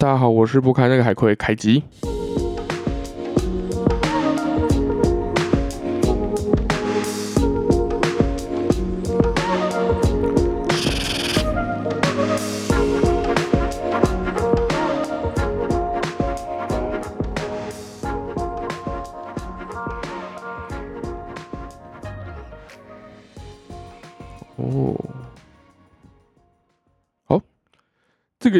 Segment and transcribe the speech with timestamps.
[0.00, 1.82] 大家好，我是不开那个海葵凯吉。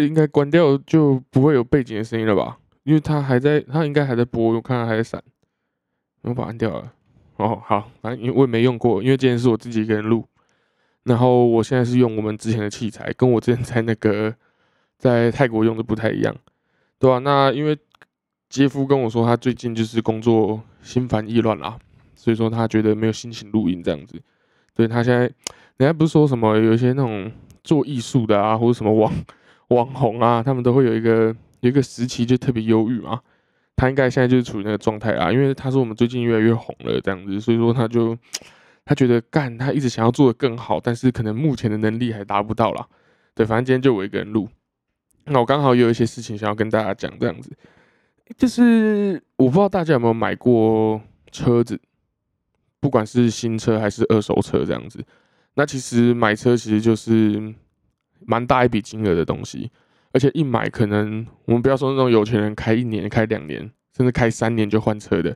[0.07, 2.59] 应该关掉就不会有背景的声音了吧？
[2.85, 5.23] 因为它还在，它应该还在播，我看它还在闪，
[6.23, 6.93] 我把它按掉了。
[7.37, 10.25] 哦，好，反正因为我也没用过，因为今天是我自己一个人录，
[11.05, 14.35] 然后我现在是用我们之前的器材，跟我之前在那个
[14.99, 16.35] 在泰国用的不太一样，
[16.99, 17.19] 对吧？
[17.19, 17.79] 那因为
[18.49, 21.79] 杰夫跟我说，他最近就是工作心烦意乱啦，
[22.15, 24.21] 所以说他觉得没有心情录音这样子，
[24.75, 25.31] 对他现在。
[25.79, 27.31] 人家不是说什么有一些那种
[27.63, 29.13] 做艺术的啊，或者什么网
[29.69, 33.21] 网红啊，他们都会有一个有一个时期就特别忧郁嘛。
[33.77, 38.19] 他应该现在就是处于那个状态啊，因为他说我们最近越来越红了这样子，所以说他就
[38.85, 42.89] 他觉得干，他一直想要做的更好，但是可能目前的能力还达不到啦。
[43.37, 44.49] 对，反正今天就我一个人录，
[45.27, 47.53] 那我刚好有一些事情想要跟大家讲这样子，
[48.37, 51.81] 就是我不知道大家有没有买过车子，
[52.81, 54.99] 不管是新车还是二手车这样子。
[55.55, 57.55] 那其实买车其实就是
[58.29, 59.71] 蛮大一笔金额的东西，
[60.13, 63.59] 而且一买可能我们不要说那种有钱人开一年、开两年，
[63.97, 65.35] 甚至开三年就换车的，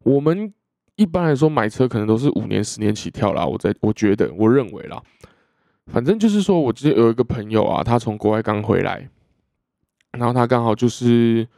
[0.00, 0.52] 我们
[0.96, 3.46] 一般来说买车可能都是五年、十年起跳啦。
[3.46, 5.02] 我在我觉得，我认为啦，
[5.86, 9.08] 反正就是说我之前有一个朋友啊，他从国外刚回来，
[10.12, 11.48] 然后他刚好就是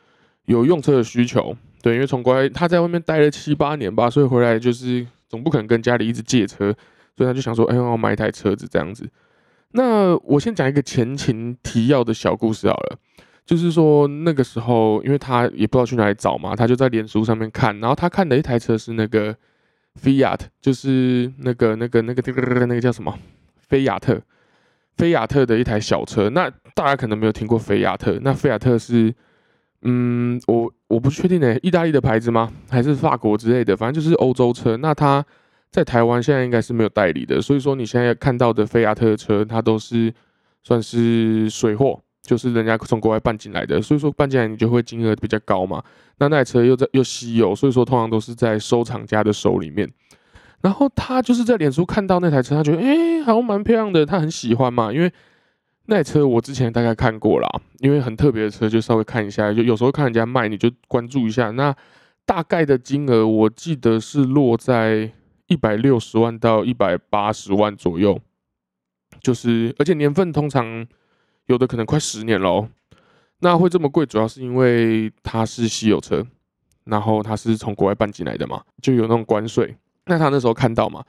[0.46, 6.72] 有用车的需求，对，因为从国外他在外面待了七八年吧，所以回来就是总不可能跟家里一直借车。
[7.16, 9.08] 所以他就想说，哎，我买一台车子这样子。
[9.76, 12.96] 那我先讲一个前情提要的小故事好了，
[13.44, 19.34] 就是说那个时候，因为他也不知道去哪里找嘛，他就在脸书上面看，然后他看的一台车是那个
[19.96, 23.18] 菲亚特，就是那个那个那个那个那个叫什么
[23.58, 24.20] 菲亚特，
[24.96, 26.30] 菲亚特的一台小车。
[26.30, 29.12] 那大家可能没有听过菲亚特，那菲亚特是，
[29.82, 32.52] 嗯，我我不确定呢，意大利的牌子吗？
[32.70, 33.76] 还是法国之类的？
[33.76, 34.76] 反正就是欧洲车。
[34.76, 35.26] 那它。
[35.74, 40.14] 在台湾现在应该是没有代理的，所以说你现在看到的菲亚特车，它都是
[40.62, 45.82] 算是水货，就是人家从国外办进来的，所以说办进来你就会金额比较高嘛。
[46.18, 49.90] 那那台车又在又稀有，所以说通常都是在收藏家的手里面。
[50.60, 54.92] 然后他就是在脸书看到那台车，他觉得哎好像蛮漂亮的，他很喜欢嘛。
[54.92, 55.12] 因为
[55.86, 57.48] 那台车我之前大概看过啦，
[57.80, 61.50] 因为很特别的车，就稍微看一下，就有时候看人家卖，你就关注一下。
[61.50, 61.74] 那
[62.24, 65.10] 大概的金额我记得是落在。
[65.46, 68.18] 一百六十万到一百八十万左右，
[69.20, 70.86] 就是而且年份通常
[71.46, 72.68] 有的可能快十年喽。
[73.40, 76.26] 那会这么贵，主要是因为它是稀有车，
[76.84, 79.76] 然后它是从国外搬进来的嘛，就有那种关税。
[80.06, 81.04] 那他那时候看到嘛，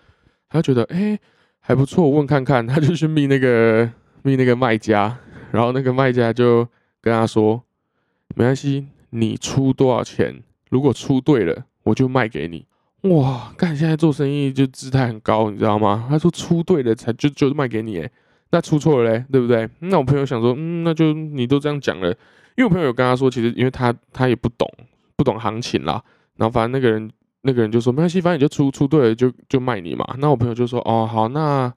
[0.50, 1.18] 他觉得哎
[1.60, 3.90] 还不错，问看看，他就去密那个
[4.24, 5.18] 密那个卖家，
[5.52, 6.68] 然后那个卖家就
[7.00, 7.64] 跟他说，
[8.36, 12.66] 没关系，你出多少钱，如果出对了，我就卖给你。
[13.10, 16.08] 哇，看现在做生意就姿态很高，你知道吗？
[16.10, 18.12] 他说出对了才就就卖给你，诶，
[18.50, 19.70] 那出错了嘞，对不对？
[19.80, 22.10] 那我朋友想说，嗯，那就你都这样讲了，
[22.56, 24.68] 因为我朋友有跟他说，其实因为他他也不懂
[25.16, 26.04] 不懂行情啦，
[26.38, 27.12] 然后反正那个人
[27.42, 30.16] 那个人就说没关系，反正你就出出对了就就卖你嘛。
[30.18, 31.72] 那我朋友就说，哦好，那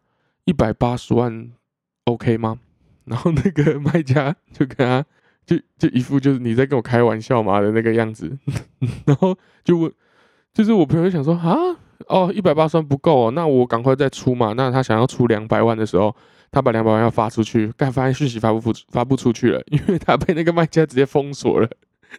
[0.47, 1.51] 一百八十万
[2.05, 2.59] OK 吗？
[3.05, 5.05] 然后那个卖家就跟他
[5.45, 8.39] 就就一副就是你在跟我开玩笑嘛的那个样子，
[9.05, 9.93] 然后就问。
[10.59, 11.57] 就是我朋友想说啊，
[12.09, 14.55] 哦，一百八十万不够哦，那我赶快再出嘛。
[14.57, 16.13] 那他想要出两百万的时候，
[16.51, 21.69] 他把两百万要发出去，干发现讯息发不出，发不出去了，因为他被那个卖家直接封锁了。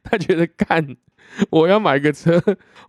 [0.03, 0.95] 他觉得干，
[1.50, 2.41] 我要买个车，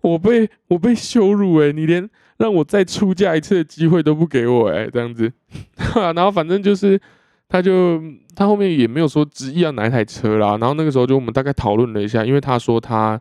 [0.03, 5.33] 我被我被羞辱诶，你连让我再出价一次的机会都不给我诶，这样子。
[6.15, 7.01] 然后反正就是
[7.49, 8.01] 他就
[8.37, 10.51] 他后面也没有说执意要哪一台车啦。
[10.59, 13.21] 然后那个时候就我们大概讨论了一下，因为他说他。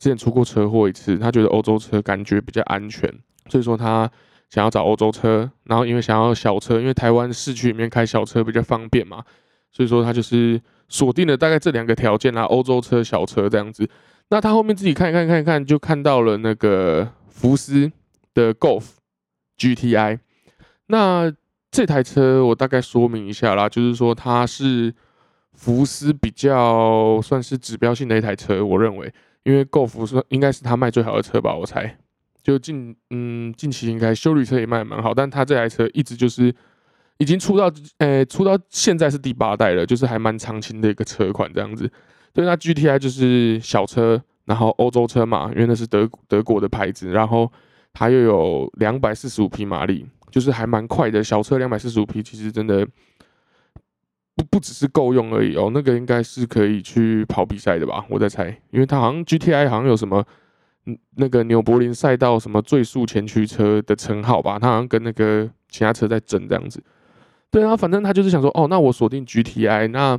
[0.00, 3.06] 之前出过车祸一次，他觉得欧洲车感觉比较安全，
[3.50, 4.10] 所以说他
[4.48, 5.48] 想要找欧洲车。
[5.64, 9.22] 然后因为想要小车，因为台湾市区里面开小车比较方便嘛，
[9.70, 10.58] 所以说他就是
[10.88, 13.86] 锁定了大概这两个条件啦：欧洲车、小车这样子。
[14.30, 17.92] 那他后面自己看一看，看一看，就看到了那个福斯
[18.32, 18.92] 的 Golf
[19.58, 20.18] GTI。
[20.86, 21.30] 那
[21.70, 24.94] 这台车我大概说明一下啦，就是说它是
[25.52, 29.12] 福斯比较算是指标性的一台车，我认为。
[29.44, 31.96] 因为 Golf 是应该是他卖最好的车吧，我猜。
[32.42, 36.54] 就近嗯近期应该修理车也卖蛮好，但他这台车一直就是
[37.18, 41.90] 已经出到，呃，出到现在是第八代了，就是还蛮长青的一个车款这样子。
[42.32, 47.52] 对，那 GTI 就是小车，然后欧洲车嘛，因为那是德德国的牌子，然后
[47.92, 52.86] 它又有两百四十五匹马力，就是还蛮快的小车，两百四十五匹其实真的
[54.36, 60.24] 不不只是够用而已哦，那个应该是可以去跑比赛的吧，我在猜，因为它好像 GTI 好像有什么，
[61.16, 66.82] 那个纽柏林赛道什么最速前驱车的称号吧，它好像跟那个其他车在争这样子。
[67.50, 70.18] 对啊，反正他就是想说，哦，那我锁定 GTI，那。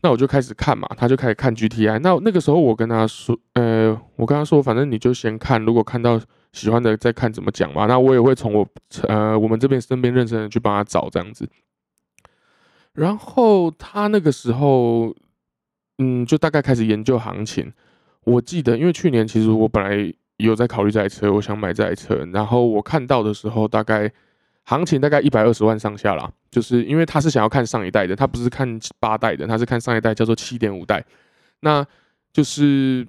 [0.00, 1.98] 那我就开始看嘛，他就开始看 GTI。
[1.98, 6.20] 那那个时候我跟他说，呃，我跟他说，反正你就先看，如果看到
[6.52, 7.86] 喜欢的再看怎么讲嘛。
[7.86, 8.64] 那我也会从我
[9.08, 11.50] 呃我们这边身边认识的人去帮他找这样子。
[12.98, 15.14] 然后他那个时候，
[15.98, 17.72] 嗯，就大概开始研究行情。
[18.24, 22.26] 我记得，因为去年其实我本来有在考虑这台车，我想买这台车。
[22.32, 24.12] 然后我看到的时候，大概。
[24.64, 31.02] 行情大概一百二十万上下啦，就是因为他是想要看上一代的，他不是看八代的，他是看上一代叫做七点五代，
[31.60, 31.82] 那
[32.34, 33.08] 就是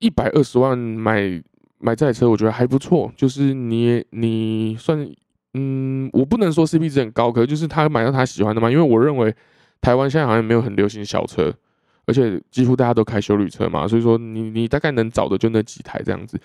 [0.00, 1.42] 一百二十万买
[1.78, 3.10] 买这台车，我觉得还不错。
[3.16, 5.10] 就是你你算
[5.54, 8.70] 嗯，我不能说 CP 值很高，可就是他买到他喜欢的嘛。
[8.70, 9.34] 因为我认为
[9.80, 11.52] 台湾现在好像没有很流行小车，
[12.06, 16.40] 而且几乎大家都开修旅车嘛，所以说你你大概能找的就那几台这样子。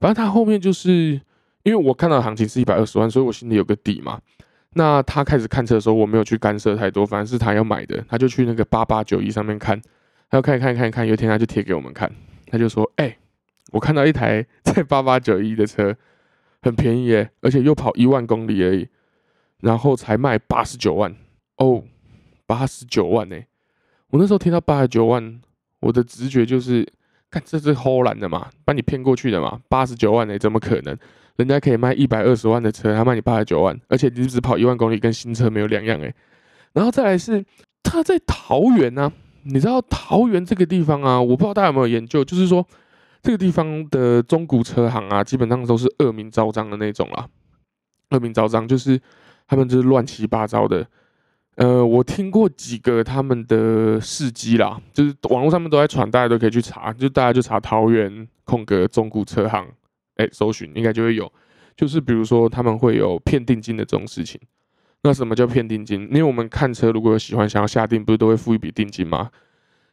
[0.00, 1.20] 反正他后面就是。
[1.64, 4.18] 因为我看到行情是一百二十万，所以我心里有个底嘛。
[4.74, 9.78] 那他开始看车的时候，我没有去干涉太多，反正是他要买的，他就去那个八八九一上面看，
[10.30, 12.10] 他要看一看看一看，有一天他就贴给我们看，
[12.46, 13.18] 他就说：“哎，
[13.72, 15.94] 我看到一台 在八八九一的车，
[16.62, 18.88] 很便宜耶，而且又跑一万公里而已，
[19.60, 21.14] 然后才卖八十九万
[21.56, 21.82] 哦，
[22.46, 23.36] 八十九万呢。
[24.10, 25.40] 我那时候听到八十九万，
[25.80, 26.86] 我的直觉就是，
[27.30, 30.96] 看这是偷懒的嘛，把你骗过去的嘛，八十九万呢，怎么可能？”
[31.36, 36.12] 人家可以卖一百二十万的车，他卖你八十九万，而且你只跑一万公里，跟新车没有两样诶。
[36.72, 37.44] 然后再来是
[37.80, 39.12] 他在桃园呢，
[39.44, 42.66] 你知道桃园这个地方啊，我不知道大家有没有研究，就是说
[43.22, 47.28] 这个地方的中古车行啊，基本上都是恶名昭彰的那种啦。
[48.10, 49.00] 恶名昭彰就是
[49.46, 50.86] 他们就是乱七八糟的。
[51.56, 59.66] 呃，我听过几个他们的事迹啦，就是网络上面都在传，大家都可以去查，就大家就查桃园空格中古车行。
[60.14, 61.32] 哎，搜寻应该就会有，
[61.76, 64.40] 就是比如说他们会有骗定金的这种事情。
[65.02, 66.02] 那什么叫骗定金？
[66.10, 69.30] 因为我们看车如果有喜欢想要下定，不是都会付一笔定金吗？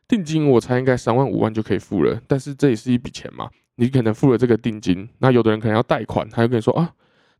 [0.07, 3.49] 定金我猜应该三万五万就可以付了，但是这也是一笔钱嘛。
[3.75, 6.91] 你可能付了这个定金，那有的人可能要贷款，他就跟你说啊，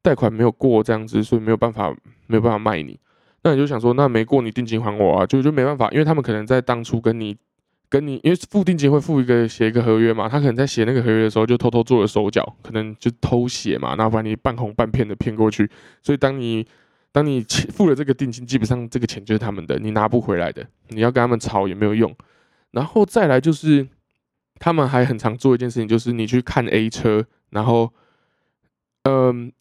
[0.02, 1.96] 贷款没有过这样子，所以没有办法
[2.28, 3.00] 没有办法卖你。
[3.44, 5.26] 那你就想说，那没过你定金还我啊？
[5.26, 7.38] 就就没办法，因为他们可能在当初跟你。
[7.88, 15.70] 跟你，因为付定金会付一个写一个合约嘛，他可能在写那个合约的时候就偷偷做了手脚，可能就偷写嘛，然后把你半红半骗的骗过去。
[16.02, 16.66] 所以当你
[17.12, 20.66] 当你付了这个定金，基本上这个钱就是他们的，你拿不回来的。
[20.90, 22.14] 你要跟他们吵也没有用。
[22.76, 23.88] 然后再来就是，
[24.60, 27.94] 他们还很常做一件事情，就是你去看 A 车，然后，
[29.04, 29.52] 嗯，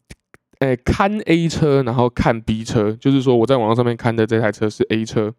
[0.59, 5.33] 哎，看 A 车，然后看 B 车，就是说我在网络上面看的这台车是 A 车。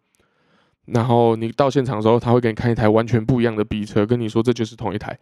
[0.87, 5.19] 然后你到现场的时候，他会给你看一台完全不一样的 B 车，跟你说这就是同一台，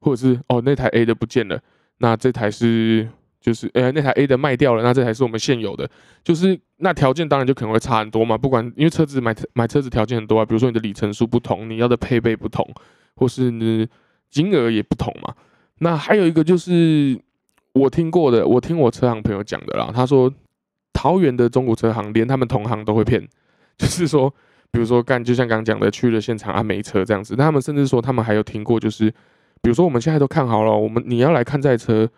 [0.00, 1.62] 或者是哦那台 A 的不见了，
[1.98, 3.08] 那这台是
[3.42, 5.86] 就是呃那台 A 的卖掉了，那这台是我们现有的，
[6.24, 12.66] 就是那条件当然就可能会差很多嘛，不管因为车子买买车子条件很多啊，比如说你的里程数不同，你要的配备不同，
[13.16, 13.86] 或是你
[14.30, 15.34] 金额也不同嘛。
[15.80, 17.20] 那还有一个就是
[17.74, 20.32] 我听过的，我听我车行朋友讲的啦，他说
[20.92, 23.28] 桃园的中古车行连他们同行都会骗，
[23.76, 24.32] 就是说。
[24.74, 27.34] 比如说干，就像刚刚讲的，去了现场啊，没车这样子。
[27.36, 29.10] 那他们甚至说，他们还有听过，就是
[29.60, 32.08] 比如说我们现在都看好了，我们你要来看这台车，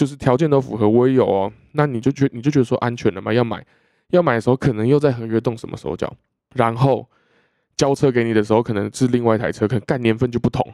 [0.00, 1.52] 就是条件都符合，我也有哦。
[1.72, 3.30] 那你就觉你就觉得说安全了嘛？
[3.34, 3.62] 要买
[4.12, 6.10] 要买的时候，可能又在合约动什么手脚，
[6.54, 7.06] 然后
[7.76, 10.66] 交车给你的时候，可能是另外一台车，可能干年份就不同，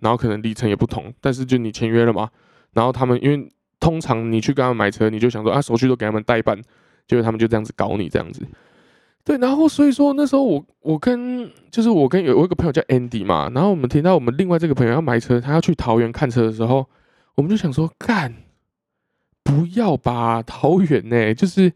[0.00, 2.28] 然后可能里程也不同，但是就你签约了嘛。
[2.74, 3.50] 然后他们因为
[3.80, 6.60] 通常你去跟他们买车，你就想说啊，手续都给他们代办，
[7.08, 8.46] 结果他们就这样子搞你这样子。
[9.24, 16.86] 对，然后所以说那时候我我跟就是我跟有我一个朋友叫 Andy 嘛，然后我们听到我们另外这个朋友要买车，他要去桃园看车的时候，
[17.34, 18.34] 我们就想说干，
[19.44, 21.72] 不要吧，桃园呢， 就是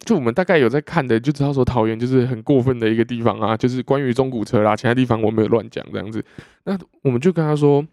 [0.00, 6.24] 就我们大概有在看的，就知道说桃园就是很过分的一个地方啊，就是关于中古车啦，其他地方我没有乱讲这样子。
[6.64, 7.86] 那我们就跟他说，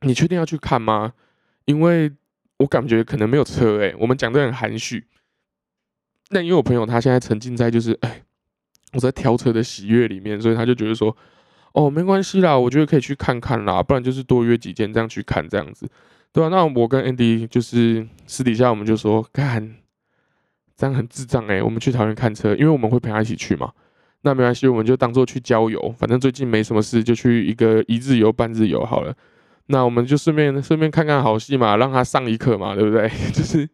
[0.00, 1.12] 你确定要去看吗？
[1.66, 2.12] 因为
[2.58, 5.06] 我感觉可能没有车诶，我们讲的很含蓄。
[6.30, 8.22] 那因为我朋友他现在沉浸在就是哎，
[8.92, 11.16] 我在挑车的喜悦里面，所以他就觉得说，
[11.72, 15.88] 哦，没关系啦，我觉得可以去看看啦，不然就是多约几件这样去看这样子，
[16.34, 16.48] 对啊？
[16.48, 19.76] 那我跟 Andy 就是私底下我们就说，干
[20.76, 23.70] 这样很智障哎，我们去桃园看车，因为我们会陪他一起去嘛。
[24.22, 29.14] 那没关系，我们就当做去郊游，反正最近没什么事，就去一个一日游、半日游好了。
[29.66, 33.08] 那我们就顺便顺便看看好戏嘛，让他上一课嘛，对不对？
[33.32, 33.68] 就是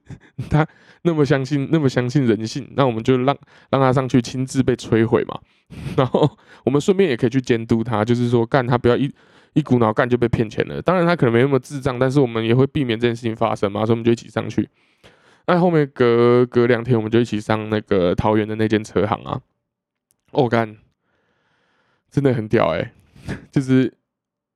[0.50, 0.66] 他
[1.02, 3.34] 那么相信那么相信人性，那我们就让
[3.70, 5.40] 让他上去亲自被摧毁嘛。
[5.96, 6.28] 然后
[6.64, 9.10] 我们顺便也可以去监督他，就是说干他不要一
[9.52, 10.80] 一股脑干就被骗钱了。
[10.82, 14.68] 当然他可能没那么智障，但是我们也会避免这件事情发生嘛，所以我们就一起上去。
[15.46, 19.40] 那后面隔隔两天，我们就一起上那个桃园的那间车行啊。
[20.32, 20.76] 我干，
[22.10, 22.92] 真的很屌哎！
[23.50, 23.92] 就是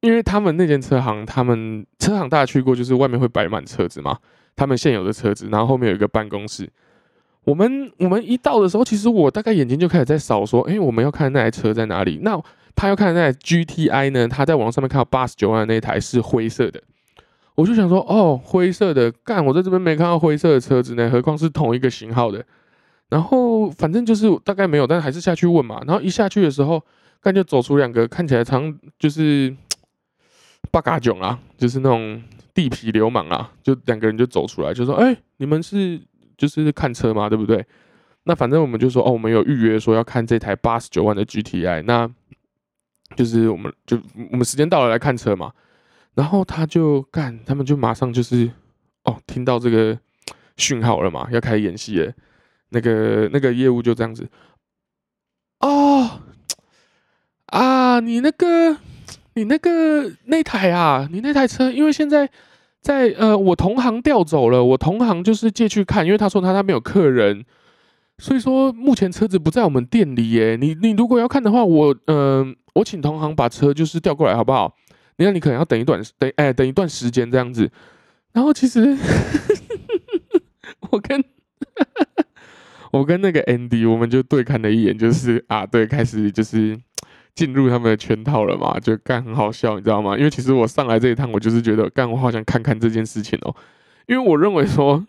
[0.00, 4.18] 因为他们那间车行，他们车行大家去过，就是外面会摆满车子嘛，
[4.54, 6.70] 他们现有的车子，然后后面有一个办公室。
[7.42, 12.20] 我们我们一到的时候，其实我大概眼睛就开始在扫，说，哎，我们要看那台车在哪里？
[12.22, 12.40] 那
[12.74, 14.28] 他要看那台 GTI 呢？
[14.28, 16.82] 他在网上面看到八十九万那台是灰色的，
[17.54, 22.44] 我就想说，哦，灰色的，干，我在这边没看到灰色的车子呢，何况是同一个型号的。
[23.10, 25.80] 然后反正就是大概没有，但是还是下去问嘛。
[25.86, 26.82] 然后一下去的时候，
[27.22, 29.54] 看就走出两个看起来常就是
[30.72, 32.20] 八嘎囧啊，就是那种
[32.52, 36.00] 地痞流氓啊，就两个人就走出来，就说：“哎，你们是
[36.36, 37.28] 就是看车吗？
[37.28, 37.64] 对不对？”
[38.24, 42.10] 那反正我们就说：“哦，我们有预约说要看这台八十九万的 GTI。”那
[43.16, 43.98] 就是我们就
[44.30, 45.52] 我们时间到了来看车嘛。
[46.14, 48.50] 然后他就干，他们就马上就是
[49.04, 49.98] 哦，听到这个
[50.56, 52.12] 讯号了嘛，要开始演戏了。
[52.70, 54.28] 那个那个业务就这样子，
[55.60, 56.22] 哦，
[57.46, 58.76] 啊，你那个
[59.34, 62.28] 你那个那台啊，你那台车，因为现在
[62.80, 67.44] 在呃，我同行调走了，我同行就是借去看，因为他说他那边有客人，
[68.18, 70.56] 所以说目前车子不在我们店里耶。
[70.60, 74.74] 你你如果要看的话，我嗯，我请同行把车就是调过来好不好？
[75.16, 77.70] 你看你可能要等一段等哎等一段时间这样子，
[78.32, 78.96] 然后其实
[80.90, 81.24] 我跟。
[82.92, 86.78] 我跟那个 Andy，我们就对看了一眼，就是啊，对，开始就是
[87.34, 90.16] 进入他们的圈套了嘛，就干很好笑，你知道吗？
[90.16, 93.52] 因为其实我上来这一趟，我就是觉得干，我好想看看这件事情哦，
[94.06, 95.04] 因为我认为说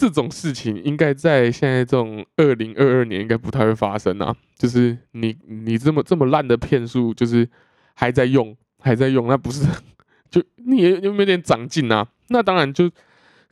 [0.00, 7.46] 这种事情应该在现在这种二零二二年应该不太会发生啊，就是你你这么这么烂的骗术，就是
[7.94, 9.66] 还在用还在用，那不是
[10.30, 12.08] 就你有没有点长进啊？
[12.28, 12.90] 那当然就。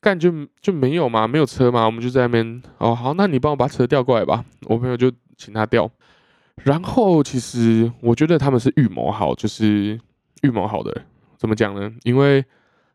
[0.00, 2.94] 干就就没有嘛，没有车嘛，我们就在那边哦。
[2.94, 4.44] 好，那你帮我把车调过来吧。
[4.66, 5.90] 我朋友就请他调。
[6.62, 9.98] 然后其实我觉得他们是预谋好，就是
[10.42, 11.02] 预谋好的。
[11.36, 11.92] 怎么讲呢？
[12.04, 12.44] 因为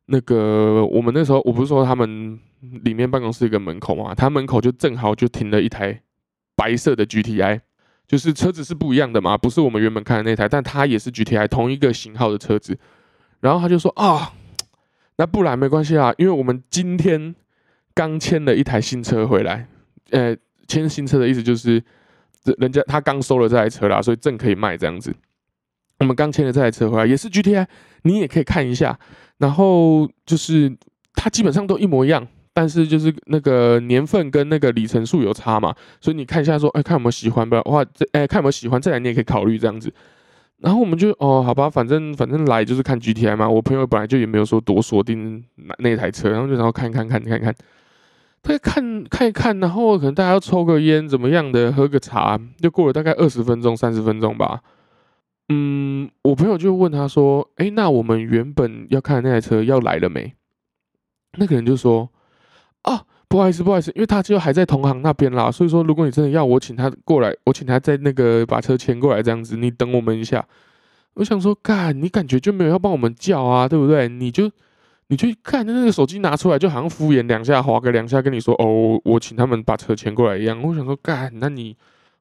[0.05, 2.39] 那个我们那时候，我不是说他们
[2.83, 6.01] 里面办公室一个门口嘛，他门口就正好就停了一台
[6.55, 7.61] 白色的 GTI，
[8.07, 12.77] 就是车子是不一样的嘛，不是我们原本看的那台，但它也是 GTI 同一个型号的车子。
[13.39, 14.33] 然后他就说啊。
[15.15, 17.35] 那不然没关系啊，因为我们今天
[17.93, 19.67] 刚签了一台新车回来，
[20.09, 20.35] 呃，
[20.67, 21.79] 签新车的意思就是，
[22.57, 25.15] 人家他刚收了这台车啦，所以正可以卖这样子。
[26.03, 27.65] 我们刚签了这台车回来，也是 GTI，
[28.03, 28.99] 你也可以看一下。
[29.37, 30.71] 然后就是
[31.15, 37.55] 它基本上都一模一样，但是就是那个年份跟那个里程数有差嘛，所以你看一下说，哎，看有没有喜欢不？
[37.71, 39.91] 哇，这哎，看有没有喜欢，这台你也可以考虑这样子。
[40.59, 43.49] 然后我们就哦，好吧，反正反正来就是看 GTI 嘛。
[43.49, 47.53] 我朋友本来就也没有说多锁定那那台车，然后就然后看看看看看，
[48.41, 54.61] 他看看一看，然后可能大家要抽个烟怎么样的，喝个茶，就过了大概二十分钟、三十分钟吧。
[55.49, 60.33] 嗯，我朋友就问他说：“哎，那我们原本要看那台车要来了没？”
[61.37, 62.09] 那个人就说
[62.83, 70.45] ：“啊。”不好意思，不好意思，因为他就还在同行那边啦，所以说如果你真的要我请他过来，我请他在那个把车牵过来这样子，你等我们一下。
[71.15, 74.07] 我想说，干，你感觉就没有要帮我们叫啊，对不对？
[74.07, 74.51] 你就
[75.07, 80.61] 你去看那个手机拿出来，就好像敷衍两下，划个两下，跟你说哦，我请他们把车牵过来一样。
[80.61, 81.75] 我想说，干，那你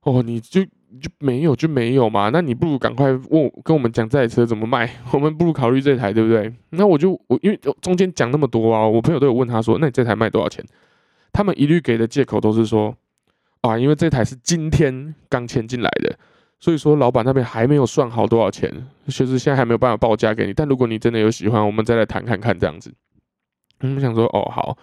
[0.04, 0.62] 哦，你就
[1.00, 6.52] 就没有就没有嘛，那你不如赶快问跟我们讲这台车怎么卖，我们不如考虑这台，对不对？
[6.70, 10.64] 那我就我因为中间讲那么多啊，我朋友都有问他说，那你这台卖多少钱？
[11.32, 12.94] 他们一律给的借口都是说，
[13.62, 16.14] 啊，因为这台是今天刚签进来的，
[16.60, 18.70] 所以说老板那边还没有算好多少钱，
[19.06, 20.52] 就是现在还没有办法报价给你。
[20.52, 22.92] 但如果你真的有喜欢，我们再来谈看看这样子。
[23.80, 24.76] 我们想说，哦好，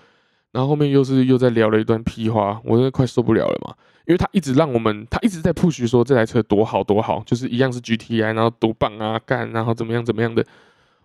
[0.52, 3.76] 然后后面又是又在聊了一段屁话，我真的快受不了了嘛，
[4.10, 10.44] 因为他一直让我们，他一直在 push 说这台车多好多好，就是一样是 GTI，然后多棒啊干，然后怎么样怎么样的。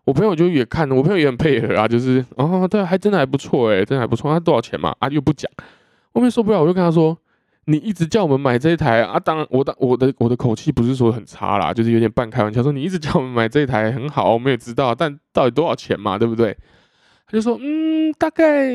[0.07, 4.33] 我朋友就也看，我朋友也很配合啊，就是哦，对，还真的还不错哎，真的还不错。
[4.33, 4.97] 他多少钱嘛？
[5.01, 5.51] 啊，又不讲，
[6.15, 7.15] 后面受不了，我就跟他说
[7.67, 16.57] ：“你一直叫我们买这一台啊，当然，我的我的我的口气不是说很差啦，就是有点半开玩笑说你一直叫我们买这一台很好，我们也知道，但到底多少钱嘛，对不对？”
[17.29, 18.73] 他就说：“嗯，大概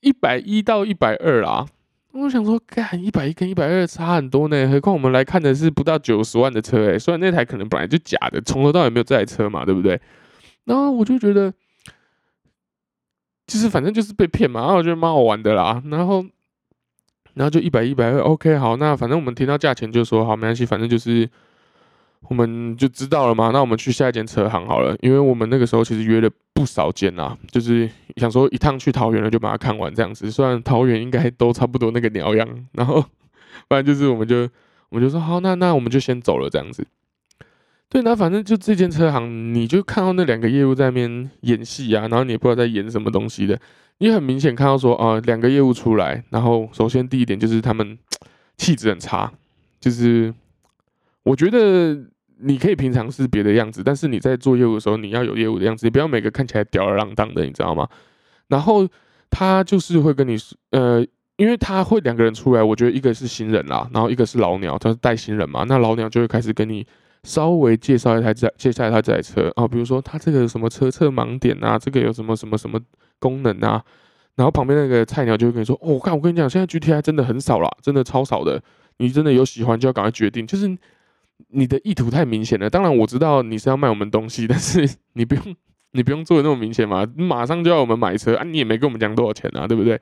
[0.00, 1.64] 一百一到一百二啦。”
[2.12, 10.00] 我想说，干一百一跟一百二差很多呢，何况我们来看的是不到九十万的车，诶，虽然那台可能本来就假的，从头到尾没有这台车嘛，对不对？
[10.64, 11.52] 然后我就觉得，
[13.46, 15.82] 就是反正就是被骗嘛，然后我觉得蛮好玩的啦。
[15.86, 16.24] 然后，
[17.34, 21.28] 然后就一百一百二，OK，好，那反正我们听到价钱就说好，没关系，反正就是
[22.28, 23.50] 我们就知道了嘛。
[23.52, 30.30] 那我们去下一间车行好了，因为我们那个时候其实约了不少间啊，就是想说一趟去桃园了就把它看完这样子。
[30.30, 33.04] 虽然桃园应该都差不多那个鸟样，然后
[33.68, 34.48] 反正就是我们就
[34.88, 36.86] 我们就说好，那那我们就先走了这样子。
[37.88, 43.60] 对，那反正就这间车行，你就看到那两个业务在那边演戏啊，然后你也不知道在演什么东西的。
[43.98, 47.98] 你很明显看到说，啊，两个业务出来，然后首先第一点就是他们
[48.56, 49.30] 气质很差，
[49.78, 50.32] 就是
[51.22, 51.98] 我觉得
[52.38, 57.88] 你可以平常是别的样子，但是你在做业务的时候，你要有业务的样子，你不要每个看起来吊儿郎当的，你知道吗？
[58.48, 58.88] 然后
[59.30, 66.86] 他就是会跟你说，呃，因为他会两个人出来，我觉得一个是新人啦，然后一个是老鸟，他是带新人嘛，那老鸟就会开始跟你。
[67.24, 72.80] 稍微介绍一台这介绍一台这台车啊，比如说他这个什么车侧盲点啊，这个有什么什么什么
[73.20, 73.80] 功能啊，
[74.34, 78.60] 然后旁边那个菜鸟就会跟你说，哦，我看我跟你讲，现在 GTI 真的很少啦，真的超少的，
[78.96, 80.66] 你真的有喜欢就要赶快决定，就是
[81.48, 82.70] 你的意图太明显了。
[82.70, 85.56] 当然我知道你是要卖我们东西，但是 你不用
[85.92, 90.00] 你不用做的那么明显嘛，马上就要我们买车啊，你也没跟我们讲多少钱啊，对不对？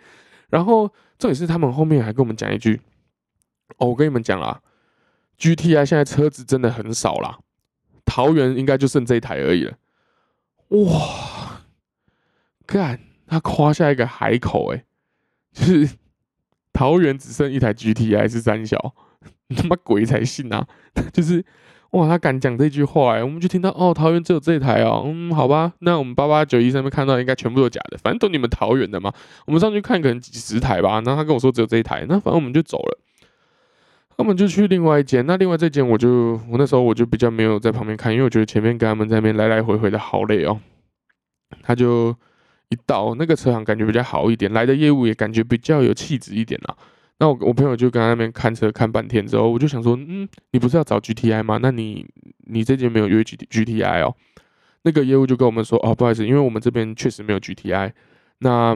[0.48, 2.80] 然后这也是他们后面还跟我们讲一句，
[3.78, 4.60] 哦，我跟你们讲啦。
[5.38, 7.38] G T I 现在车子真的很少啦，
[8.04, 9.78] 桃园应该就剩这一台而已了。
[10.68, 11.62] 哇，
[12.66, 14.84] 干，他夸下一个海口哎，
[15.52, 15.96] 就是
[16.74, 18.94] 桃园只剩一台 G T I 是三小，
[19.56, 20.66] 他妈鬼才信啊！
[21.12, 21.44] 就是
[21.90, 29.12] 哇，他敢讲这句话哎，我们就听到哦，桃园只有这一台哦，嗯，好吧，那我们八八九一上面看到应该全部都假的，反正都你们桃园的嘛。
[29.46, 32.98] 我们上去看可能几十台吧，然后他跟我说只有这一台，那反正我们就走了。
[34.16, 40.60] 他们就去另外一间，那另外这间我就我那时候我就比较没有在旁边看，因为我觉得前面跟他们在那边来来回回的好累哦。
[41.62, 42.14] 他就
[42.68, 46.76] 一到那个车行，感觉比较好一点，来的业务也感觉比较有气质一点啊。
[47.20, 51.58] 那我我朋友就跟他那边看车看半天之后，我就想说，嗯，你不是要找 GTI 吗？
[51.60, 52.06] 那你
[52.46, 54.16] 你这间没有约 G GTI 哦？
[54.82, 57.92] 那个业务就跟我们说，哦，不好意思，因为我们这边确实没有 GTI。
[58.38, 58.74] 那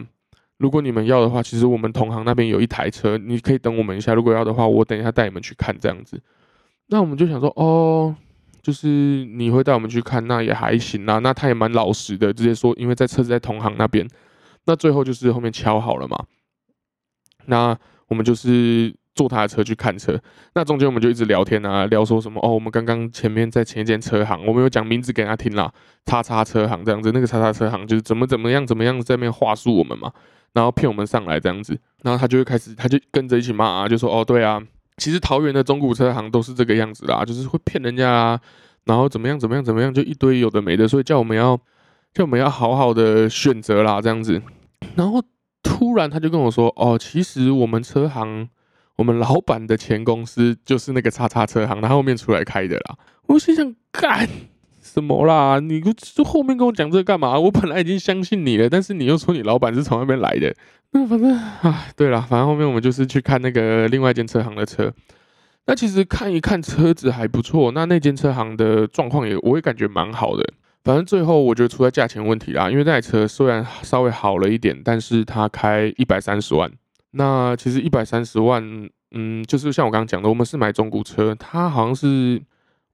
[0.58, 4.12] 如果你们要的话，其实我们同行那边有一台车，你可以等我们一下。
[4.12, 6.20] 如果要的话，我等一下带你们去看这样子。
[6.88, 8.14] 那我们就想说，哦，
[8.60, 11.18] 就是你会带我们去看，那也还行啊。
[11.20, 14.06] 那他也蛮老实的，直接说，因为在车子在同行那边。
[14.66, 16.26] 那最后就是后面敲好了嘛。
[17.46, 17.76] 那
[18.14, 20.16] 我们就是坐他的车去看车。
[20.54, 25.72] 那中间我们就一直聊天啊，聊说什么哦，我们刚刚前面在前一间车行，我们有讲名字给他听啦，
[26.06, 27.10] 叉叉车行这样子。
[27.12, 30.12] 那个叉叉车行就是怎么怎么样怎么样在那边话术我们嘛。
[30.52, 34.62] 然后骗我们上来这样子，然后他就会开始，他就跟着一起骂啊，就说哦，对啊，
[34.98, 38.40] 其实桃园的中古车行都是这个样子啦，就是会骗人家啊，
[38.84, 41.56] 然后怎么样怎么样怎么样，就一堆有的没的，所以叫我们要
[42.12, 44.40] 叫我们要好好的选择啦，这样子。
[44.94, 45.20] 然后
[45.64, 48.48] 突然他就跟我说，哦，其实我们车行，
[48.96, 52.96] 我们老板的前公司就是那个叉叉车行，他后面出来开的啦。
[53.26, 54.28] 我心想，干。
[54.80, 55.58] 什么啦？
[55.58, 57.36] 你就后面跟我讲这干嘛？
[57.36, 60.54] 我本来已经相信你了，但是你又说你老板是从那边来的。
[60.92, 64.92] 那反正啊，对了，反正后面我们就是去看那个另外一间车行的车。
[65.66, 70.44] 那其实看一看车子还不错，那那间车行的状况也我也感觉蛮好的。
[70.84, 76.70] 反正最后我觉得出在价钱问题啦，因为那台车虽然稍微好了一点，但是它开一百三十万。
[77.10, 78.62] 那其实一百三十万，
[79.10, 82.40] 嗯，就是像我刚刚讲的，我们是买中古车，它好像是。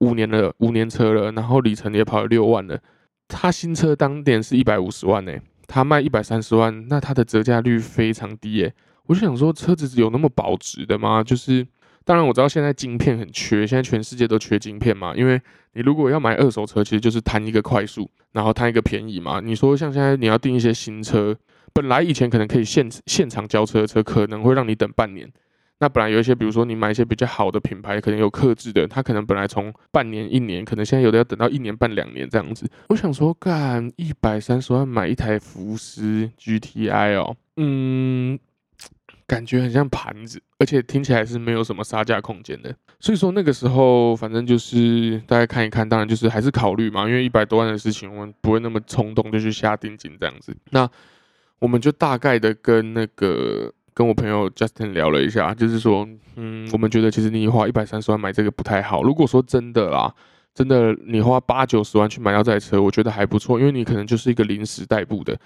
[0.02, 2.80] 五年了，五年车了，然后里程也跑了六万了。
[3.28, 5.32] 它新车当年是一百五十万呢，
[5.66, 8.72] 它卖一百三十万，那它的折价率非常低耶。
[9.04, 11.22] 我就想说，车子有那么保值的吗？
[11.22, 11.66] 就是，
[12.10, 15.14] 当然我知道现在晶片很缺，现在全世界都缺晶片嘛。
[15.14, 15.40] 因为
[15.74, 19.38] 你如果要买二手车，其实就是贪一个快速，然后贪一个便宜嘛。
[19.38, 21.36] 你说像现在你要订一些新车，
[21.72, 25.30] 本来以前可能可以现现场交车的车，可能会让你等半年。
[25.78, 32.68] 那本来有一些，比如说你买一些比较好的品牌，可能有克制的，它可能本来从半年、一年，可能现在有的要等到一年半、两年这样子。
[32.88, 38.36] 我想说，干一百三十万买一台福斯 GTI 哦，嗯，
[39.30, 42.74] 感觉很像盘子，而且听起来是没有什么杀价空间的。
[42.98, 50.52] 所以说那个时候，反正就是大家看一看，当然就是还是考虑嘛，因为一百多万的事情，我们不会那么冲动就去下定金这样子。
[50.70, 50.90] 那
[51.60, 53.72] 我们就大概的跟那个。
[53.92, 59.02] 跟我朋友 Justin 聊了一下，就是说，嗯，我们觉得其实你花一百三十万买这个不太好。
[59.02, 60.14] 如果说真的啦，
[60.54, 65.36] 真的你花八九十万去买到这台车，我觉得还不错，因为你可能就是一个临时代步的，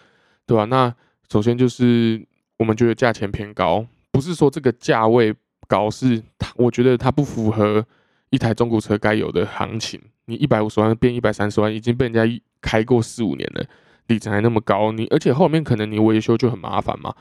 [0.47, 0.66] 对吧？
[0.66, 0.94] 那
[1.33, 2.25] 首先就是
[2.64, 5.35] 我们觉得价钱偏高，不是说这个价位
[5.68, 7.85] 高，是它我觉得它不符合
[8.31, 10.00] 一台中古车该有的行情。
[10.24, 13.62] 你一百五十万变一百三十万，已经被人家开过四五年了，
[14.07, 17.14] 里程还那么高，你而且后面可能你维修就很麻烦嘛。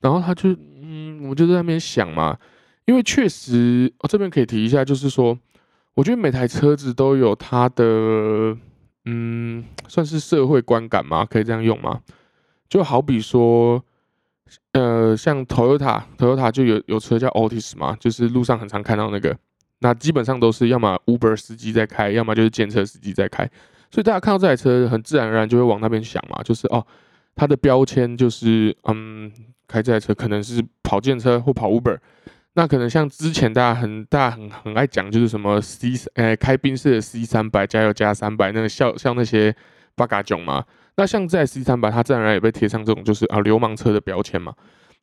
[0.00, 2.38] 然后他就嗯，我就在那边想嘛，
[2.86, 5.38] 因为确实，我这边可以提一下，就是说，
[5.92, 8.56] 我觉得每台车子都有它的
[9.04, 12.00] 嗯，算是社会观感嘛，可以这样用吗？
[12.66, 13.84] 就好比说，
[14.72, 19.36] 呃，像 Toyota，Toyota 就有有车叫 Altis 嘛，就是路上很常看到那个，
[19.80, 23.44] 那基本上都是要么 Uber 司机在开，要么就是检车司机在开，
[23.90, 26.86] 所以大家看到这台车，很自然而然就会往那边想嘛，就是哦，
[27.34, 29.32] 它的标签就是嗯，
[29.66, 31.98] 开这台车可能是跑电车或跑 Uber，
[32.54, 39.54] 那可能像之前大家很大很很爱讲，就是什么 C 呃开宾士的 C 三百加油加三百，那个像像那些
[39.94, 40.64] 八嘎囧嘛。
[40.96, 44.54] 那像在 C 三百，它自然而然也被贴上这种就是啊流氓车的标签嘛。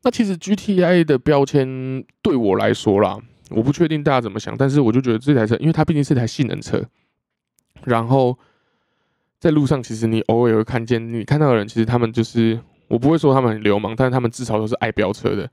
[0.02, 3.18] 那其实 GTI 的标签对我来说啦，
[3.50, 6.84] 我不确定大家怎么想，但是我就觉得这台车，因为它毕竟是台性能车，
[7.84, 8.38] 然后
[9.40, 15.50] 在路上其实你偶尔也会看见，你看到的人其实他们就是我不会说他们很流氓，但是他们至少都是爱飙车的。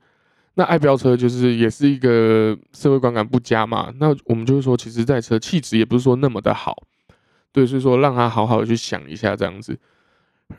[0.55, 3.89] 那爱飙车就是也是一个社会观感不佳嘛。
[3.99, 6.75] 那我们就是说，其实这台车气质也不是说那么的好，
[7.53, 9.79] 对，所以说让他好好的去想一下这样子。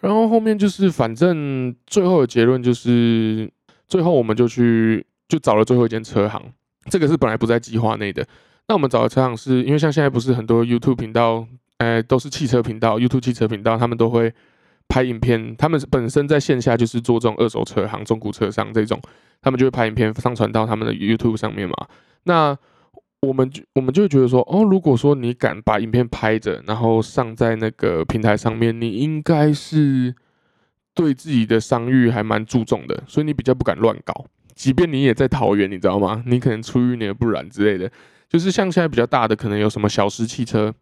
[0.00, 3.50] 然后后面就是，反正最后的结论就是，
[3.88, 6.42] 最后我们就去就找了最后一间车行，
[6.90, 8.26] 这个是本来不在计划内的。
[8.68, 11.46] 那我们找的车行是因为像现在不是很多 YouTube 频道，
[11.78, 14.32] 呃，都是汽车频道，YouTube 汽车频道，他们都会
[14.88, 19.00] 拍影片，他们本身在线下就是做这种二手车行、中古车商这种，
[19.40, 21.74] 他们就会拍影片上传到他们的 YouTube 上面嘛。
[22.24, 22.56] 那
[23.22, 30.14] 我们就我们就觉得说，哦，如果说你敢把影片拍着，然后上在那个平台上面，你应该是
[30.92, 34.26] 对自己的商誉还蛮注重的，所以你比较不敢乱搞。
[34.54, 36.22] 即便你也在桃园，你知道吗？
[36.26, 37.90] 你可能出淤泥而不染之类的。
[38.28, 40.74] 就是像现在比较大的，可能有什么小石汽车，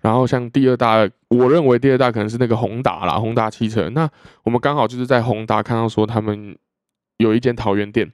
[0.00, 3.88] 然后像第二大，我认为第二大可能是那个宏达啦，宏达汽车。
[3.90, 4.08] 那
[4.42, 6.56] 我们刚好就是在宏达看到说他们
[7.18, 8.10] 有一间桃园店，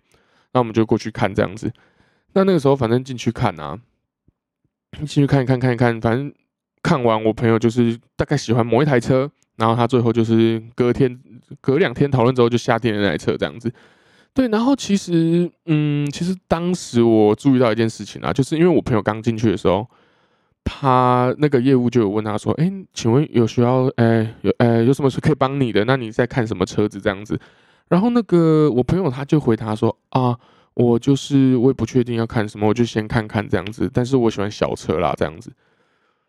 [0.53, 1.73] 那我们就过去看这样子。
[2.35, 3.79] 那那个时候，反正进去看啊，
[4.99, 6.33] 进去看一看，看一看，反正
[6.83, 11.19] 看完，我朋友就是大概喜欢某一台车，然后他最后就是隔天、
[11.61, 13.73] 隔两天讨论之后就下定了那台车，这样子。
[14.33, 19.87] 对，然后其实，嗯，其实当时我注意到一件事情啊，就是因为我朋友刚进去的时候，
[20.65, 25.85] 他那个业务就有问他说：“哎，请问有需要，哎，有，哎，有什么是可以帮你的？
[25.85, 27.39] 那你在看什么车子这样子？”
[27.89, 30.37] 然后那个我朋友他就回答说：“啊。”
[30.75, 33.89] 我就是我也不确定要看什么，我就先看看这样子。
[33.95, 35.53] 但是我喜欢小车啦，这样子。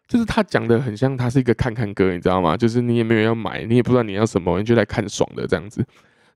[0.07, 2.55] 就是他讲的很像他是一个看看哥，你知道吗？
[2.55, 5.83] 就是你也没有要买，你也不知道你要什么，你就来看爽的这样子。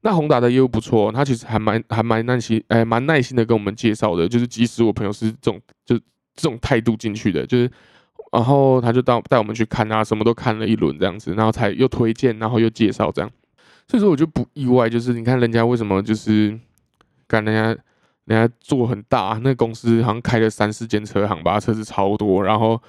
[0.02, 4.28] 那宏达的业务不错，他其实还蛮还蛮耐心，哎，蛮耐心的跟我们介绍的。
[4.28, 5.96] 就是即使我朋友是这种就
[6.36, 7.70] 这种态度进去的，就是
[8.32, 13.30] 然后他就带带我们去看啊，什么都看了一轮这样子，然后才又推荐，然后又介绍这样。
[13.88, 16.60] 所以说我就不意外，就是你看人家为什么就是
[17.28, 17.80] 干人家。
[18.30, 22.80] 人家做很大，那公司好像开了三四间车行吧，车子超多，然后，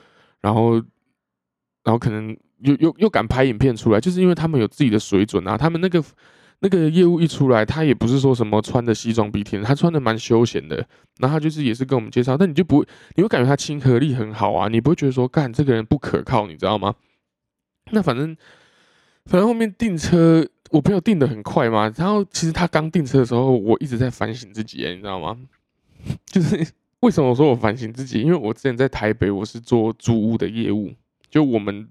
[0.42, 5.56] 然后，然后可能又又又敢拍影片出来，就是因为他们有自己的水准啊。
[5.56, 6.04] 他们那个
[6.58, 10.76] 那个业务一出来，他也不是说什么穿的西装笔挺，他穿的蛮休闲的。
[11.20, 16.94] 然后他就是也是跟我们介绍，但你就不，你会感觉他亲和力很好啊，你不会觉得说干这个人不可靠，你知道吗？
[17.92, 18.36] 那反正，
[19.24, 20.46] 反正后面订车。
[20.70, 25.36] 我朋友订的很快嘛，然后其实他刚订车的时候，我一直在反省自己，你知道吗？
[26.26, 26.66] 就是
[27.00, 28.20] 为什么我说我反省自己？
[28.20, 30.92] 因为我之前在台北，我是做租屋的业务，
[31.28, 31.88] 就我们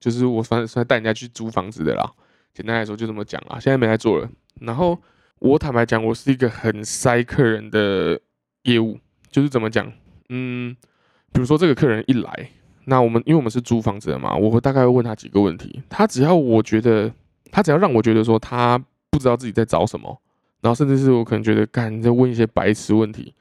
[0.00, 2.10] 就是我反正是带人家去租房子的啦。
[2.54, 4.28] 简单来说就这么讲啊，现在没在做了。
[4.60, 4.98] 然后
[5.38, 8.18] 我坦白讲，我是一个很塞客人的
[8.62, 8.98] 业务，
[9.30, 9.92] 就是怎么讲？
[10.30, 10.74] 嗯，
[11.32, 12.50] 比如说这个客人一来，
[12.86, 17.12] 那我们因为我们是租房子的嘛，我会大概会问他几个问题，他只要我觉得。
[17.52, 18.76] 他只要让我觉得说他
[19.10, 20.20] 不知道自己在找什么，
[20.60, 23.32] 然后甚至是我可能觉得干在问一些白痴问题，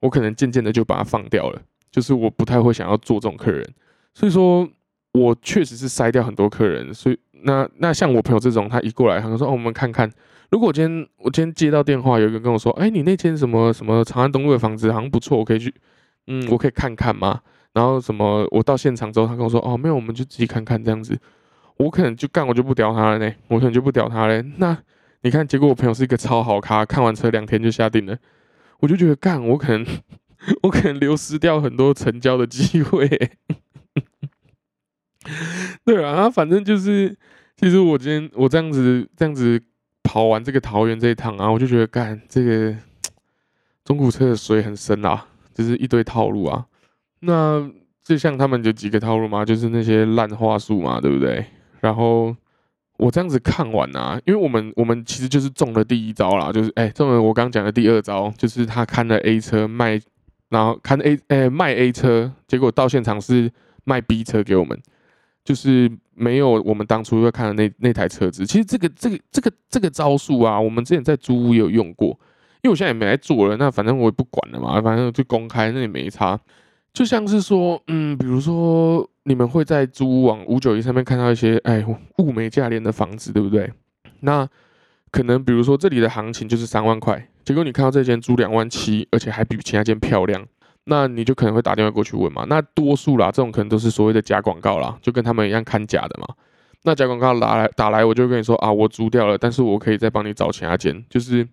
[0.00, 1.62] 我可能渐渐的就把他放掉了。
[1.90, 3.66] 就是我不太会想要做这种客人，
[4.14, 4.68] 所以说
[5.12, 6.94] 我确实是筛掉很多客人。
[6.94, 10.08] 所以那那像我朋友这种，他一过来，他说哦，我们看看。
[10.50, 15.74] 如果我今天我今天接到电话，有一个跟我说，哎，你那间什么什么长安东路的房子好像不错，我可以去，
[16.28, 17.40] 嗯，我可以看看吗？
[17.72, 21.18] 然后什么，我到现场之后，他跟我说，哦，没有，我们就自己看看这样子。
[21.80, 23.34] 我可能就干，我就不屌他了呢。
[23.48, 24.44] 我可能就不屌他嘞。
[24.58, 24.76] 那
[25.22, 28.14] 你看，结果我朋友是一个超好咖，看完车两天就下定了。
[28.80, 29.86] 我就觉得干，我可能
[30.62, 33.08] 我可能流失掉很多成交的机会。
[35.86, 37.16] 对啊，反正就是，
[37.56, 39.58] 其实我今天我这样子这样子
[40.02, 42.76] 跑完这个桃园这一趟啊，我就觉得干这个
[43.84, 46.66] 中古车的水很深啊，就是一堆套路啊。
[47.20, 47.70] 那
[48.02, 51.42] 就像他们有几个套路嘛，就是那些烂话术嘛，对不对？
[51.80, 52.34] 然后
[52.98, 60.00] 我这样子看完啊，因为我们我们其实就是中了第一招啦，就是哎中了我刚讲的第二招，就是他看了 A 车卖，
[60.50, 63.50] 然后看 A 哎卖 A 车，结果到现场是
[63.84, 64.78] 卖 B 车给我们，
[65.44, 68.44] 就是没有我们当初要看的那那台车子。
[68.44, 72.08] 其实这个这个这个这个招数啊，我们之前在租屋也有用过，
[72.62, 76.38] 因为我现在也没来做了，那反正我也不管了嘛，反正就公开，那也没差。
[76.92, 81.86] 就像是说，嗯，比如说你们会在租网五九一上面看到一些，哎，
[82.18, 83.72] 物美价廉的房子，对不对？
[84.22, 84.44] 那
[85.12, 90.44] 可能比如说这里的行情就是三万块，结果你看到这间租两万七，而且还比其他间漂亮，
[90.86, 92.44] 那你就可能会打电话过去问嘛。
[92.48, 96.26] 那多数啦，这种可能都是所谓的假广告啦，就跟他们一样看假的嘛。
[96.82, 101.46] 那假广告打来打来，我就跟你说啊，我租掉了，但是我可以再帮你找其他间，就是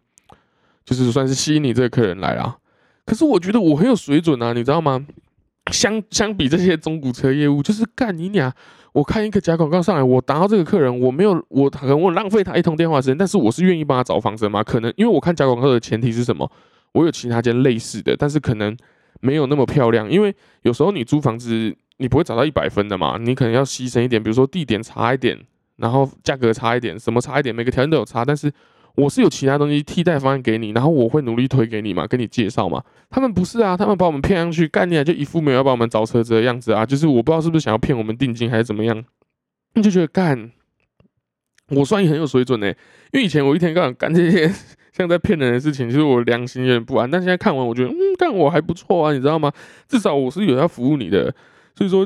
[0.83, 2.57] 就是算是吸引你这个客人来啦。
[3.05, 5.05] 可是我觉得我很有水准啊，你知道吗？
[5.71, 8.53] 相相比这些中古车业务，就是干你俩，
[8.93, 14.63] 我看一个假广告上来，我打到这个客人，我没有，我可能我浪费他一通电话时间，但是我是愿意帮他找房子吗？
[14.63, 16.51] 可能因为我看假广告的前提是什么？
[16.93, 18.75] 我有其他间类似的，但是可能
[19.19, 25.39] 没有那么漂亮，因为有时候你租房子，你不会找到一百分的嘛，你可能要牺牲一点，比如说地点差一点，
[25.77, 28.51] 然后价格差一点，什么差一点，每个条件都有差，但是。
[28.97, 32.83] 我是有其他东西替代方案给你，然后我会努力推给你嘛，跟你介绍嘛。
[33.11, 36.83] 他们不是啊，他们把我们骗上去，干你，就一副没有要帮我们找车子的样子啊。
[36.83, 39.05] 就是我不知道是不是想要骗我们定金还是怎么样，
[39.75, 40.51] 你就觉得干，
[41.69, 42.67] 我算也很有水准呢。
[43.11, 44.51] 因为以前我一天到晚干这些
[44.91, 47.09] 像在骗人的事情，其实我良心有点不安。
[47.09, 49.51] 但现在看完，我觉得嗯，干我还不错啊，你知道吗？
[49.87, 51.31] 至少我是有要服务你的。
[51.75, 52.03] 所以说，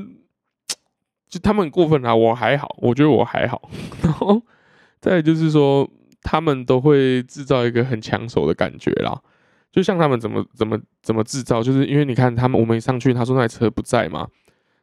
[1.29, 3.71] 就他们很过分啊，我还好，我觉得我还好。
[4.03, 4.41] 然后
[4.99, 5.89] 再就是说。
[6.23, 9.19] 他们都会制造一个很抢手的感觉啦，
[9.71, 14.27] 就像他们怎么怎么怎么制造，就是因为你看他们我们一上去，他说那台车不在嘛，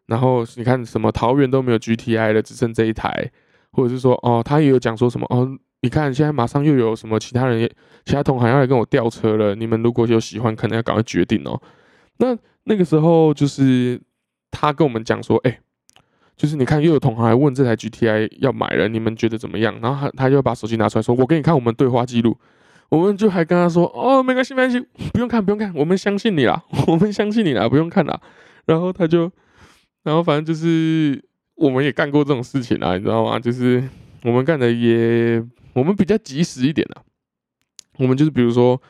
[0.06, 3.30] 然后你看什么桃园都没有 GTI 了，只剩这一台，
[3.72, 5.48] 或者是说哦，他也有讲说什么哦，
[5.82, 7.70] 你看现在马上又有什么其他人
[8.04, 11.60] 其他同行要来跟我调车了，你们如果有喜欢，可能要赶快决定哦。
[12.18, 14.00] 那那个时候就是
[14.50, 15.60] 他跟我们讲说，哎。
[16.38, 19.76] 就是你看，又有同行来问这台 GTI 要买了，你们觉得怎么样？
[19.82, 22.38] 然后他他就把手机拿出来说：“我给你看我们对话记录。”
[22.90, 24.80] 我们就还跟他说：“哦，没关系，没关系，
[25.12, 28.18] 不用看，不用看，我们相信你啦， 我们相信你啦，不用看啦。”
[28.66, 29.30] 然后他就，
[30.04, 31.20] 然后反正就是
[31.56, 33.38] 我们也干过这种事情啊，你知道吗？
[33.40, 33.82] 就是
[34.22, 37.02] 我们干的也，我们比较及时一点啦。
[37.98, 38.80] 我们就是比如说，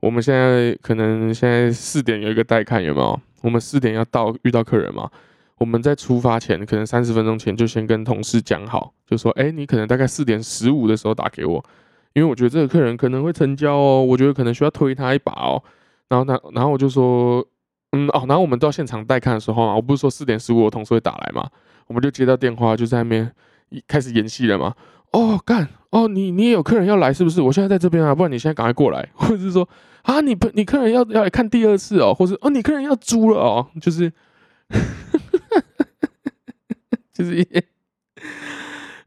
[0.00, 3.20] 我们现在可能现在四点有一个待看，有没有？
[3.42, 5.10] 我们四点要到，遇到客人嘛。
[5.58, 11.64] 我们在出发前，可能三十分钟前就先跟同事讲好，就说：“哎，你可能大概四点十五的时候打给我，
[12.12, 15.62] 因为我觉得这个客人可能会成交哦，我觉得可能需要推他一把哦。”
[16.08, 17.42] 然后他，然后我就说
[17.92, 21.48] ：“嗯，哦。”然后我们到现场带看的时候啊，我不是说四点十五我同事会打来嘛，
[21.86, 23.32] 我们就接到电话，就在那边
[23.88, 24.74] 开始演戏了嘛。
[25.12, 27.40] 哦，干哦，你你也有客人要来是不是？
[27.40, 29.66] 我现在在这边啊，不然你现在赶快过来， 或者是说
[30.02, 34.12] 啊，你不你客人要要来看第二次哦，或是哦，你客人要租了哦，就是。
[37.12, 37.64] 就是一些，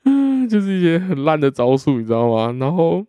[0.06, 2.56] 嗯， 就是一些很烂的招数，你知道吗？
[2.60, 3.06] 然后，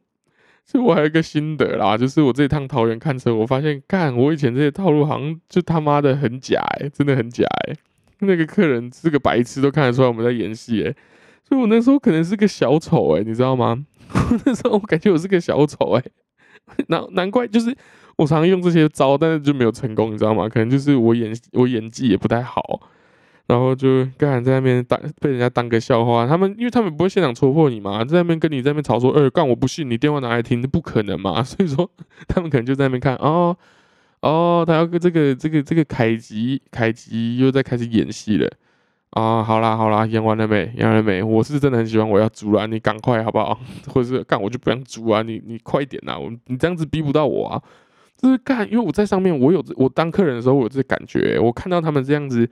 [0.65, 7.75] 所以我还有一个心得啦，就是我这趟桃园看车，我发现，干，我以前这些套路好像就他妈的很假哎，真的很假哎。
[8.21, 10.95] 那个客人是个白痴，都看得出来我们在演戏哎。
[11.43, 13.87] 所以我那时候可能是个小丑哎，你知道吗？
[14.45, 16.05] 那时候我感觉我是个小丑哎，
[16.89, 17.75] 难难怪就是
[18.17, 20.47] 我常用这些招，但是就没有成功，你知道吗？
[20.49, 22.63] 可能就是我演我演技也不太好。
[23.51, 31.91] 然后就刚才在那边当被人家当个笑话，他们因为他们不会现场戳破你嘛，在那边跟你在那边吵说，呃，干我不信，你电话拿来听，不可能嘛， 所以说
[32.29, 33.57] 他们可能就在那边看，哦
[34.21, 38.49] 哦，他要跟这个这个这个凯吉凯吉又在开始演戏了
[39.11, 40.73] 啊，好啦好啦，演完了没？
[40.77, 41.21] 演完了没？
[41.21, 43.59] 我是真的很喜欢，我要租啦，你赶快好不好？
[43.93, 47.63] 或者是干我就不想租啊，你你快点呐，我你这样子逼不到我啊，
[48.17, 52.49] 就是干，因为我在上面，我有我当客人的时候，我有这感觉，我看到他们这样子。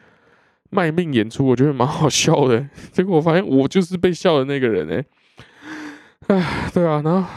[0.71, 2.69] 卖命演出，我觉得蛮好笑的。
[2.93, 7.01] 结果我发现我就是被笑的那个人哎，哎，对啊。
[7.03, 7.29] 然后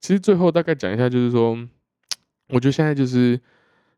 [0.00, 1.56] 其实最后大概讲一下，就是说，
[2.48, 3.38] 我觉得现在就是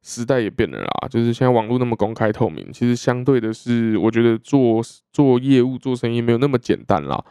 [0.03, 7.25] 时代也变了啦，就是现在网络那么公开透明，其实相对的是，我觉得做做业务、做生意没有那么简单啦，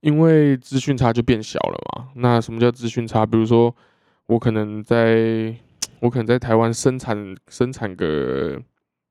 [0.00, 2.08] 因为资讯差就变小了嘛。
[2.14, 3.26] 那什么叫资讯差？
[3.26, 3.74] 比如说，
[4.26, 5.54] 我可能在，
[6.00, 8.62] 我可能在台湾生产生产个。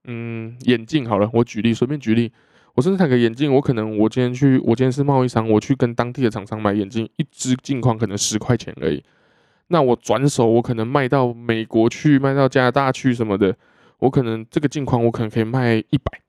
[0.06, 2.32] 嗯，眼镜好了，我举例，随便举例，
[2.74, 9.04] 我甚至谈个眼镜，我可能我今天去，我今天是贸易商，我去跟当地的厂商买眼镜，一只镜框可能十块钱而已。
[9.68, 13.56] 那我转手我可能卖到美国去，卖到加拿大去什么的，
[14.00, 16.22] 我可能这个镜框我可能可以卖一百，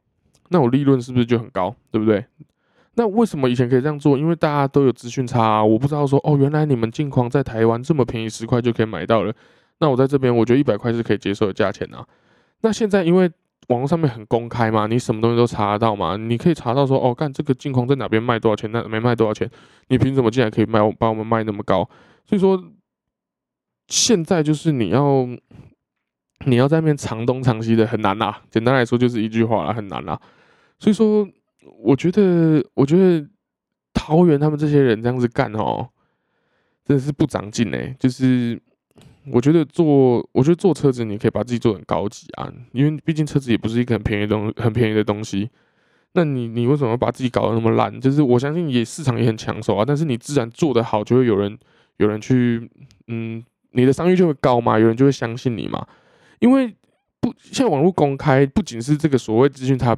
[0.48, 2.24] 那我利润是不是就很高，对不对？
[2.96, 4.18] 那为什么以前可以这样做？
[4.18, 9.32] 因为大家都有资讯差，啊，我不知道说哦，原来你们镜框在台湾这么便宜，十块就可以买到了。
[9.78, 12.04] 那我在这边，我觉得一百块是可以接受的价钱啊。
[12.62, 13.30] 那现在因为
[13.68, 19.48] 网络上面很公开嘛，你什么东西都查得到嘛，你可以查到说哦，干这个镜框在哪边卖多少钱，那没卖多少钱，
[19.88, 21.88] 你凭什么竟然可以卖把我们卖那么高？
[22.26, 22.62] 所以说
[23.88, 25.26] 现在就是你要
[26.46, 28.36] 你要在那边长东藏西的很难呐。
[28.50, 30.20] 简单来说就是一句话了，很难啦。
[30.78, 31.28] 所以说。
[31.82, 33.26] 我觉得，我觉得
[33.92, 35.88] 桃园他们这些人这样子干哦，
[36.84, 37.94] 真的是不长进哎。
[37.98, 38.60] 就是
[39.32, 45.48] 我觉得做，我觉得做车子你可以把自己做很高级啊，因为毕竟车子也不是一个很便宜的东，很便宜的东西。
[46.12, 48.00] 那你你为什么把自己搞得那么烂？
[48.00, 51.58] 就是我相信也市场也很抢手啊，但是你自然做得好，就会有人
[51.98, 52.68] 有人去，
[53.08, 55.86] 嗯，你的商誉就会高嘛，有人就会相信你嘛。
[56.40, 56.74] 因为
[57.20, 59.96] 不现在网络公开，不仅是这个所谓资讯差。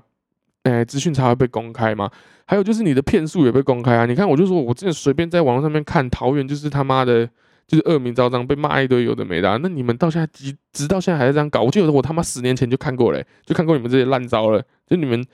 [0.64, 2.08] 哎，资讯差会被公开嘛？
[2.46, 4.06] 还有就是你的骗术也被公开啊！
[4.06, 7.28] 你看，我就说我之前随便在网络上面看桃园，就是他妈的，
[7.66, 9.58] 就是恶名昭彰，被骂一堆有的没的。
[9.58, 11.62] 那你们到现在直直到现在还在这样搞？
[11.62, 14.62] 我记得我他妈十年前就看过嘞，就看过你们这些烂招了。
[14.86, 15.24] 就你们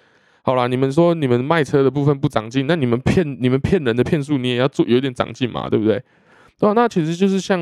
[0.42, 6.02] 好啦，你们说你们卖车的部分不长进，那你们骗你们骗人的骗术，你也要做有点长进嘛，对不对？
[6.58, 6.72] 对吧？
[6.74, 7.60] 那其实就是像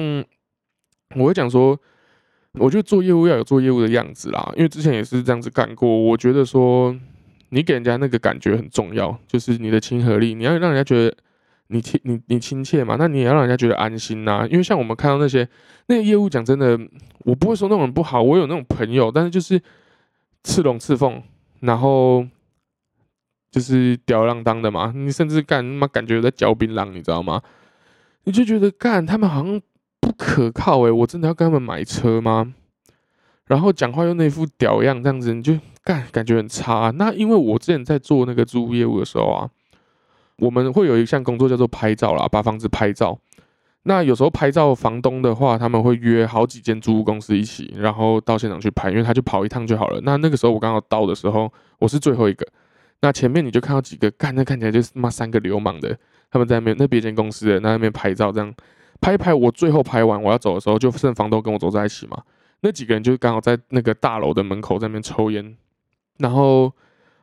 [1.15, 1.79] 我会讲说，
[2.55, 5.89] 我觉得做业务要有做业务的样子啦，因为之前也是这样子干过。
[5.89, 6.97] 我觉得说。
[7.51, 11.17] 你给人家那个感觉很重要，就是你的亲和力，你要让人家觉得
[11.69, 14.47] 你亲你你亲切嘛，那你也要让人家觉得安心呐。
[14.51, 15.49] 因为像我们看到那些
[15.87, 16.79] 那个业务，讲真的，
[17.21, 19.61] 我不会说那种人不好，我有那种朋友，但是就是
[20.43, 21.23] 刺龙刺凤，
[21.61, 22.27] 然后
[23.51, 24.93] 就是吊儿郎当的嘛。
[24.95, 27.43] 你甚至干妈感觉在嚼槟榔，你知道吗？
[28.25, 29.61] 你就觉得干他们好像
[30.01, 32.55] 不可靠诶，我真的要跟他们买车吗？
[33.47, 35.59] 然后讲话又那副屌样，这样子你就。
[35.87, 36.91] 干感觉很差。
[36.97, 39.49] 那因为我之前在做那个租业务的时候啊，
[40.39, 43.19] 我们会有一项工作叫做拍照啦，把房子拍照。
[43.85, 50.01] 那有时候拍照，房东的话他们会约好几间租屋公司一起，然后到现场去拍，因为他就跑一趟就好了。
[50.03, 52.45] 那那个时候我刚好到的时候，我是最后一个。
[53.01, 55.97] 那前面你就看到几个干，那看起来就是妈三个流氓的，
[56.31, 58.53] 他们在那边那别间公司的那边拍照，这样
[59.01, 59.33] 拍一拍。
[59.33, 62.21] 我最后拍完我要走的时候，就剩房东跟我走在一起嘛。
[62.63, 65.57] 那几个人就刚好在那个大楼的门口在那边抽烟。
[66.19, 66.73] 然后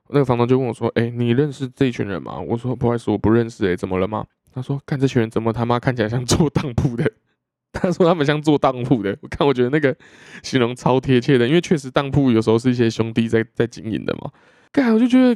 [0.09, 4.25] 那个房东就问我说：“哎，你认识这群人吗？”我说：“不好意思，我不认识。”哎，怎么了吗？
[4.53, 7.09] 他说：“看这群人怎么他妈看起来像做当铺的。
[7.71, 9.95] ”他说：“他们像做当铺的。”我看我觉得那个
[10.43, 14.29] 形容超贴切的，因为确实当铺有时候是一些兄弟在在经营的嘛。
[14.71, 15.35] 干，我就觉得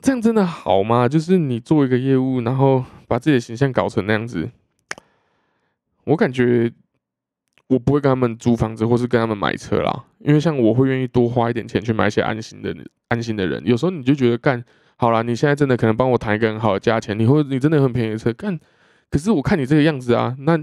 [0.00, 1.08] 这样真的好吗？
[1.08, 4.50] 就是你做一个业务，然后把自己的形象搞成那样子，
[6.04, 6.72] 我感觉。
[7.68, 12.74] 我不会跟他们租房子，或是跟他们买车啦，因为像我会愿意多花一点钱去买一些安心的、
[13.08, 13.62] 安心的人。
[13.64, 14.62] 有时候你就觉得干
[14.96, 18.58] 好了，你现在真的可能帮我谈一个很好的价钱，你会你真的很便宜的车干，
[19.10, 20.56] 可是我看你这个样子啊，那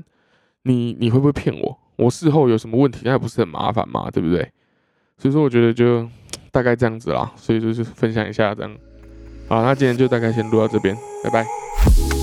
[0.63, 1.79] 你你会不会骗我？
[1.97, 4.49] 我事后有什么问题，那不是很麻烦嘛，对不对？
[5.17, 6.07] 所以说我觉得就
[6.51, 8.73] 大概这样子啦，所以就是分享一下这样。
[9.49, 12.18] 好，那今天就大概先录到这边，拜拜。